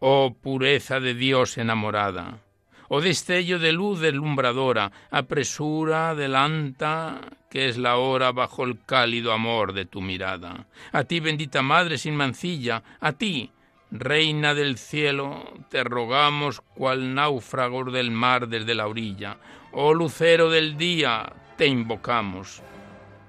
[0.00, 2.40] Oh pureza de Dios enamorada
[2.88, 7.20] oh destello de luz deslumbradora, apresura, adelanta,
[7.50, 10.66] que es la hora bajo el cálido amor de tu mirada.
[10.92, 13.50] A ti, bendita Madre sin mancilla, a ti,
[13.90, 19.38] Reina del cielo, te rogamos cual náufragos del mar desde la orilla.
[19.72, 22.62] Oh lucero del día, te invocamos.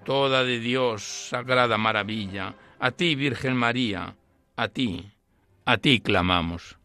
[0.03, 4.16] Toda de Dios, sagrada maravilla, a ti, Virgen María,
[4.57, 5.10] a ti,
[5.64, 6.78] a ti clamamos.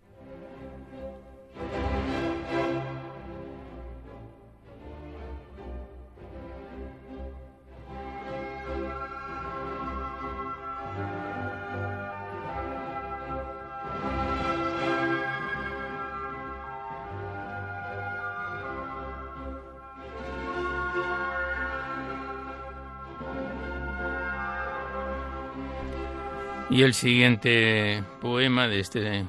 [26.74, 29.24] Y el siguiente poema de este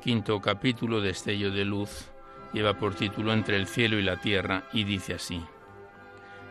[0.00, 2.08] quinto capítulo, de Destello de Luz,
[2.52, 5.42] lleva por título Entre el cielo y la tierra y dice así.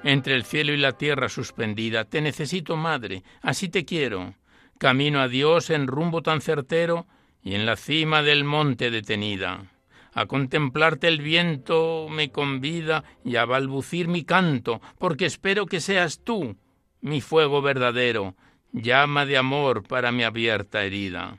[0.04, 4.34] Entre el cielo y la tierra suspendida, te necesito, madre, así te quiero.
[4.78, 7.08] Camino a Dios en rumbo tan certero
[7.42, 9.72] y en la cima del monte detenida.
[10.14, 16.20] A contemplarte el viento me convida y a balbucir mi canto, porque espero que seas
[16.20, 16.58] tú,
[17.00, 18.36] mi fuego verdadero,
[18.72, 21.38] llama de amor para mi abierta herida.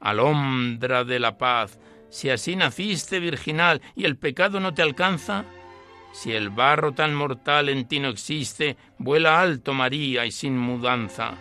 [0.00, 1.78] Alondra de la paz,
[2.10, 5.44] si así naciste virginal y el pecado no te alcanza,
[6.12, 11.34] si el barro tan mortal en ti no existe, vuela alto María y sin mudanza,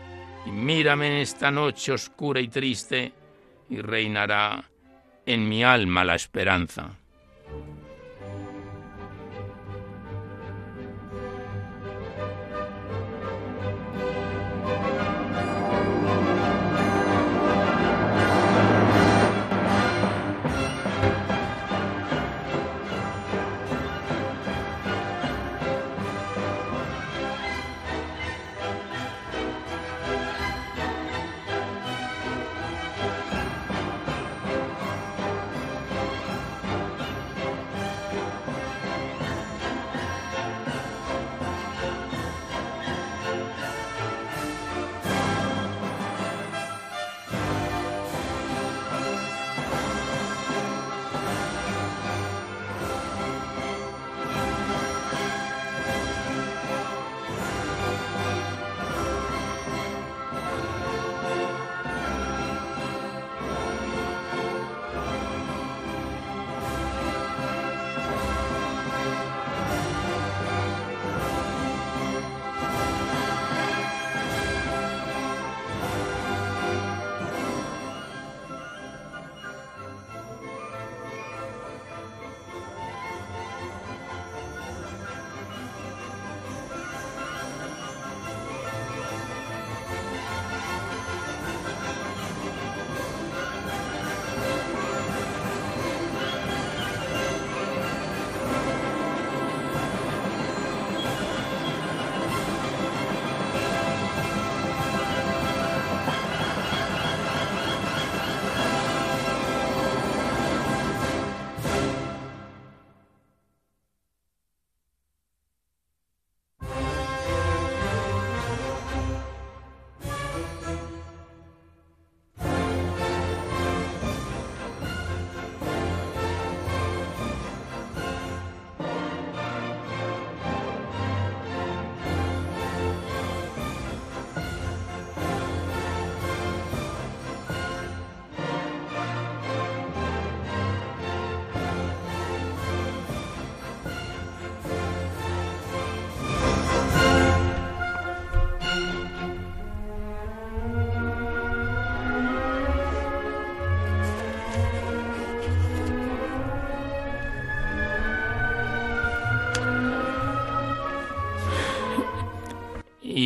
[0.46, 3.14] y mírame en esta noche oscura y triste,
[3.70, 4.70] y reinará
[5.26, 6.92] en mi alma la esperanza.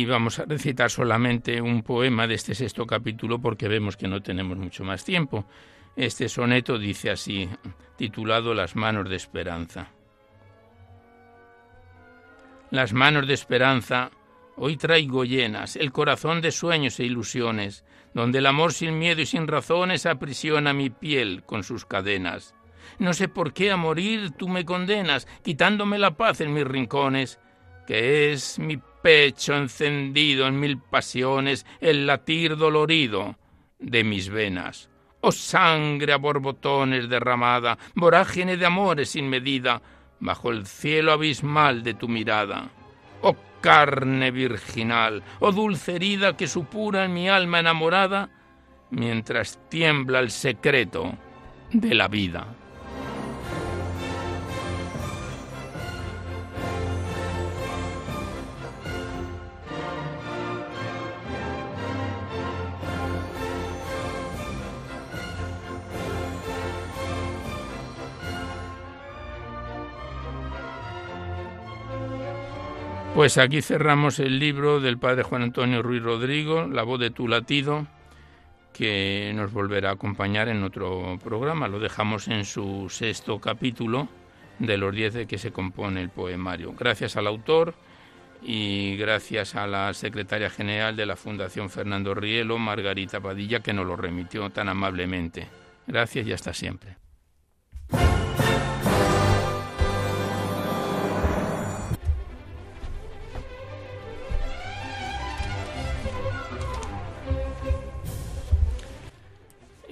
[0.04, 4.56] Vamos a recitar solamente un poema de este sexto capítulo porque vemos que no tenemos
[4.56, 5.46] mucho más tiempo.
[5.96, 7.48] Este soneto dice así,
[7.96, 9.90] titulado Las manos de esperanza.
[12.70, 14.10] Las manos de esperanza
[14.56, 17.84] hoy traigo llenas, el corazón de sueños e ilusiones,
[18.14, 22.54] donde el amor sin miedo y sin razones aprisiona mi piel con sus cadenas.
[22.98, 27.40] No sé por qué a morir tú me condenas, quitándome la paz en mis rincones,
[27.86, 33.36] que es mi pecho encendido en mil pasiones, el latir dolorido
[33.78, 34.88] de mis venas.
[35.22, 39.82] Oh sangre a borbotones derramada, vorágine de amores sin medida,
[40.18, 42.70] bajo el cielo abismal de tu mirada.
[43.22, 48.30] Oh carne virginal, oh dulce herida que supura en mi alma enamorada,
[48.90, 51.12] mientras tiembla el secreto
[51.70, 52.46] de la vida.
[73.20, 77.28] Pues aquí cerramos el libro del padre Juan Antonio Ruiz Rodrigo, La voz de tu
[77.28, 77.86] latido,
[78.72, 81.68] que nos volverá a acompañar en otro programa.
[81.68, 84.08] Lo dejamos en su sexto capítulo
[84.58, 86.72] de los diez de que se compone el poemario.
[86.72, 87.74] Gracias al autor
[88.40, 93.86] y gracias a la secretaria general de la Fundación Fernando Rielo, Margarita Padilla, que nos
[93.86, 95.46] lo remitió tan amablemente.
[95.86, 96.96] Gracias y hasta siempre.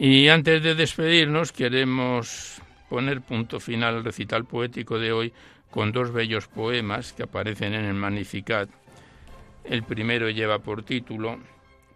[0.01, 5.33] Y antes de despedirnos, queremos poner punto final al recital poético de hoy
[5.73, 8.69] con dos bellos poemas que aparecen en el Magnificat.
[9.65, 11.41] El primero lleva por título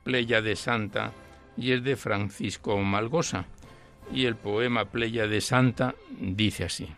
[0.03, 1.13] Pleya de Santa
[1.57, 3.47] y es de Francisco Malgosa.
[4.13, 6.89] Y el poema Pleya de Santa dice así.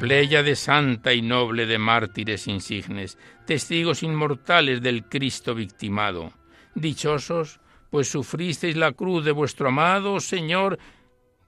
[0.00, 6.32] Pleya de santa y noble de mártires insignes, testigos inmortales del Cristo victimado.
[6.74, 10.78] Dichosos, pues sufristeis la cruz de vuestro amado Señor,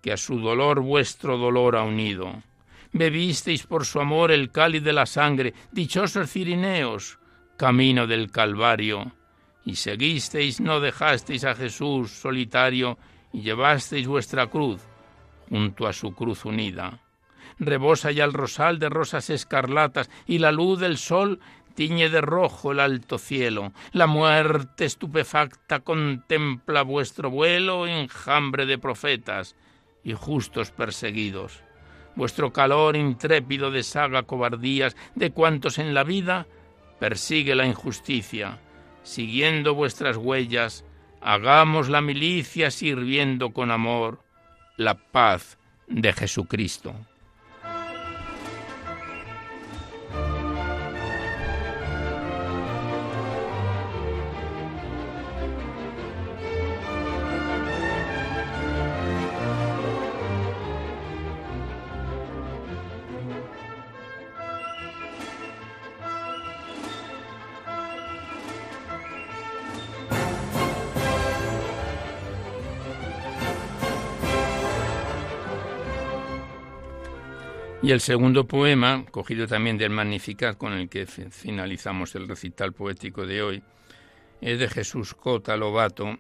[0.03, 2.42] que a su dolor vuestro dolor ha unido.
[2.92, 7.18] Bebisteis por su amor el cáliz de la sangre, dichosos cirineos,
[7.57, 9.12] camino del Calvario.
[9.64, 12.98] Y seguisteis, no dejasteis a Jesús solitario,
[13.32, 14.82] y llevasteis vuestra cruz
[15.48, 17.01] junto a su cruz unida
[17.62, 21.40] rebosa ya el rosal de rosas escarlatas, y la luz del sol
[21.74, 23.72] tiñe de rojo el alto cielo.
[23.92, 29.56] La muerte estupefacta contempla vuestro vuelo, enjambre de profetas
[30.04, 31.62] y justos perseguidos.
[32.14, 36.46] Vuestro calor intrépido deshaga cobardías de cuantos en la vida
[36.98, 38.58] persigue la injusticia.
[39.02, 40.84] Siguiendo vuestras huellas,
[41.20, 44.22] hagamos la milicia sirviendo con amor
[44.76, 45.58] la paz
[45.88, 46.94] de Jesucristo.
[77.82, 83.26] Y el segundo poema, cogido también del Magnificat con el que finalizamos el recital poético
[83.26, 83.62] de hoy,
[84.40, 86.16] es de Jesús Cota Lobato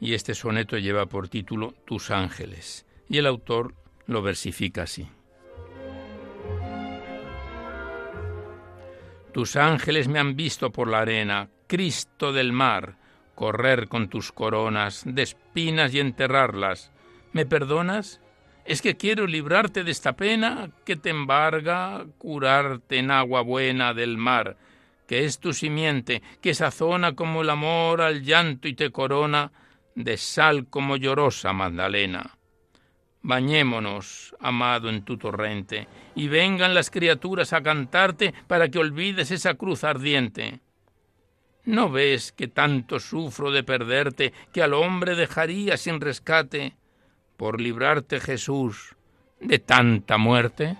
[0.00, 3.74] y este soneto lleva por título Tus ángeles y el autor
[4.06, 5.06] lo versifica así.
[9.32, 12.96] Tus ángeles me han visto por la arena, Cristo del mar,
[13.34, 16.92] correr con tus coronas de espinas y enterrarlas.
[17.32, 18.22] ¿Me perdonas?
[18.64, 24.16] Es que quiero librarte de esta pena que te embarga, curarte en agua buena del
[24.16, 24.56] mar,
[25.06, 29.52] que es tu simiente, que sazona como el amor al llanto y te corona
[29.94, 32.38] de sal como llorosa Magdalena.
[33.20, 39.54] Bañémonos, amado, en tu torrente, y vengan las criaturas a cantarte para que olvides esa
[39.54, 40.60] cruz ardiente.
[41.64, 46.76] ¿No ves que tanto sufro de perderte que al hombre dejaría sin rescate?
[47.36, 48.94] Por librarte Jesús
[49.40, 50.76] de tanta muerte?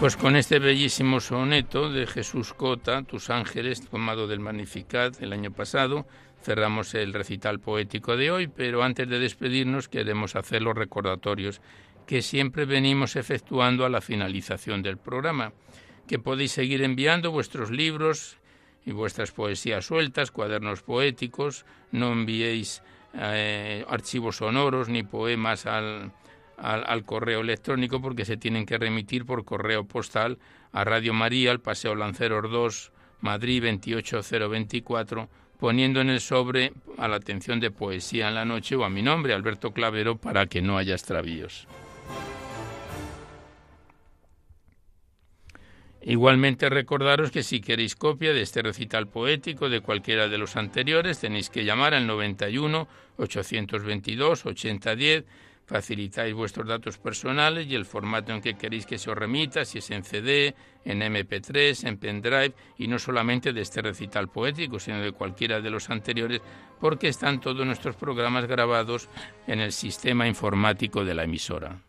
[0.00, 5.50] Pues con este bellísimo soneto de Jesús Cota, Tus ángeles, tomado del Magnificat el año
[5.52, 6.06] pasado,
[6.42, 11.62] cerramos el recital poético de hoy, pero antes de despedirnos queremos hacer los recordatorios
[12.06, 15.52] que siempre venimos efectuando a la finalización del programa,
[16.06, 18.38] que podéis seguir enviando vuestros libros
[18.84, 22.82] y vuestras poesías sueltas, cuadernos poéticos, no enviéis
[23.14, 26.12] eh, archivos sonoros ni poemas al,
[26.56, 30.38] al, correo electrónico porque se tienen que remitir por correo postal
[30.72, 35.28] a Radio María, al Paseo Lanceros 2, Madrid 28024,
[35.58, 39.02] poniendo en el sobre a la atención de Poesía en la Noche o a mi
[39.02, 41.66] nombre, Alberto Clavero, para que no haya extravíos.
[46.08, 51.18] Igualmente recordaros que si queréis copia de este recital poético de cualquiera de los anteriores
[51.18, 52.86] tenéis que llamar al 91
[53.16, 55.24] 822 8010
[55.66, 59.78] facilitáis vuestros datos personales y el formato en que queréis que se os remita, si
[59.78, 60.54] es en CD,
[60.84, 65.70] en MP3, en pendrive, y no solamente de este recital poético, sino de cualquiera de
[65.70, 66.40] los anteriores,
[66.80, 69.08] porque están todos nuestros programas grabados
[69.48, 71.82] en el sistema informático de la emisora.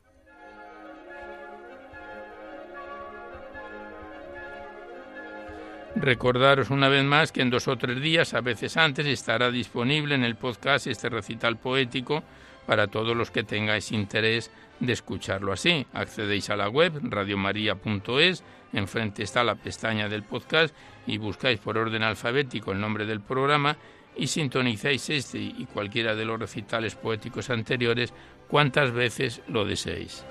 [5.99, 10.13] Recordaros una vez más que en dos o tres días, a veces antes, estará disponible
[10.13, 12.23] en el podcast este recital poético
[12.67, 15.87] para todos los que tengáis interés de escucharlo así.
[15.93, 18.43] Accedéis a la web radiomaria.es,
[18.73, 20.75] enfrente está la pestaña del podcast
[21.07, 23.77] y buscáis por orden alfabético el nombre del programa
[24.15, 28.13] y sintonizáis este y cualquiera de los recitales poéticos anteriores
[28.47, 30.23] cuantas veces lo deseéis.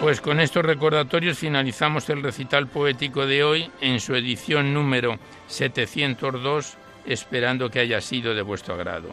[0.00, 5.18] Pues con estos recordatorios finalizamos el recital poético de hoy en su edición número
[5.48, 6.76] 702,
[7.06, 9.08] esperando que haya sido de vuestro agrado.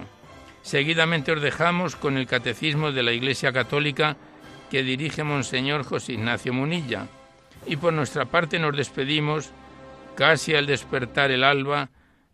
[0.62, 4.18] Seguidamente os dejamos con el Catecismo de la Iglesia Católica
[4.70, 7.08] que dirige Monseñor José Ignacio Munilla.
[7.66, 9.52] Y por nuestra parte nos despedimos
[10.16, 11.92] casi al despertar el alba,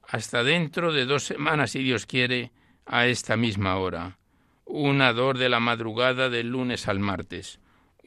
[0.08, 2.52] hasta dentro de dos semanas, si Dios quiere,
[2.88, 4.18] a esta misma hora.
[4.66, 7.60] Una dor de la madrugada del lunes al martes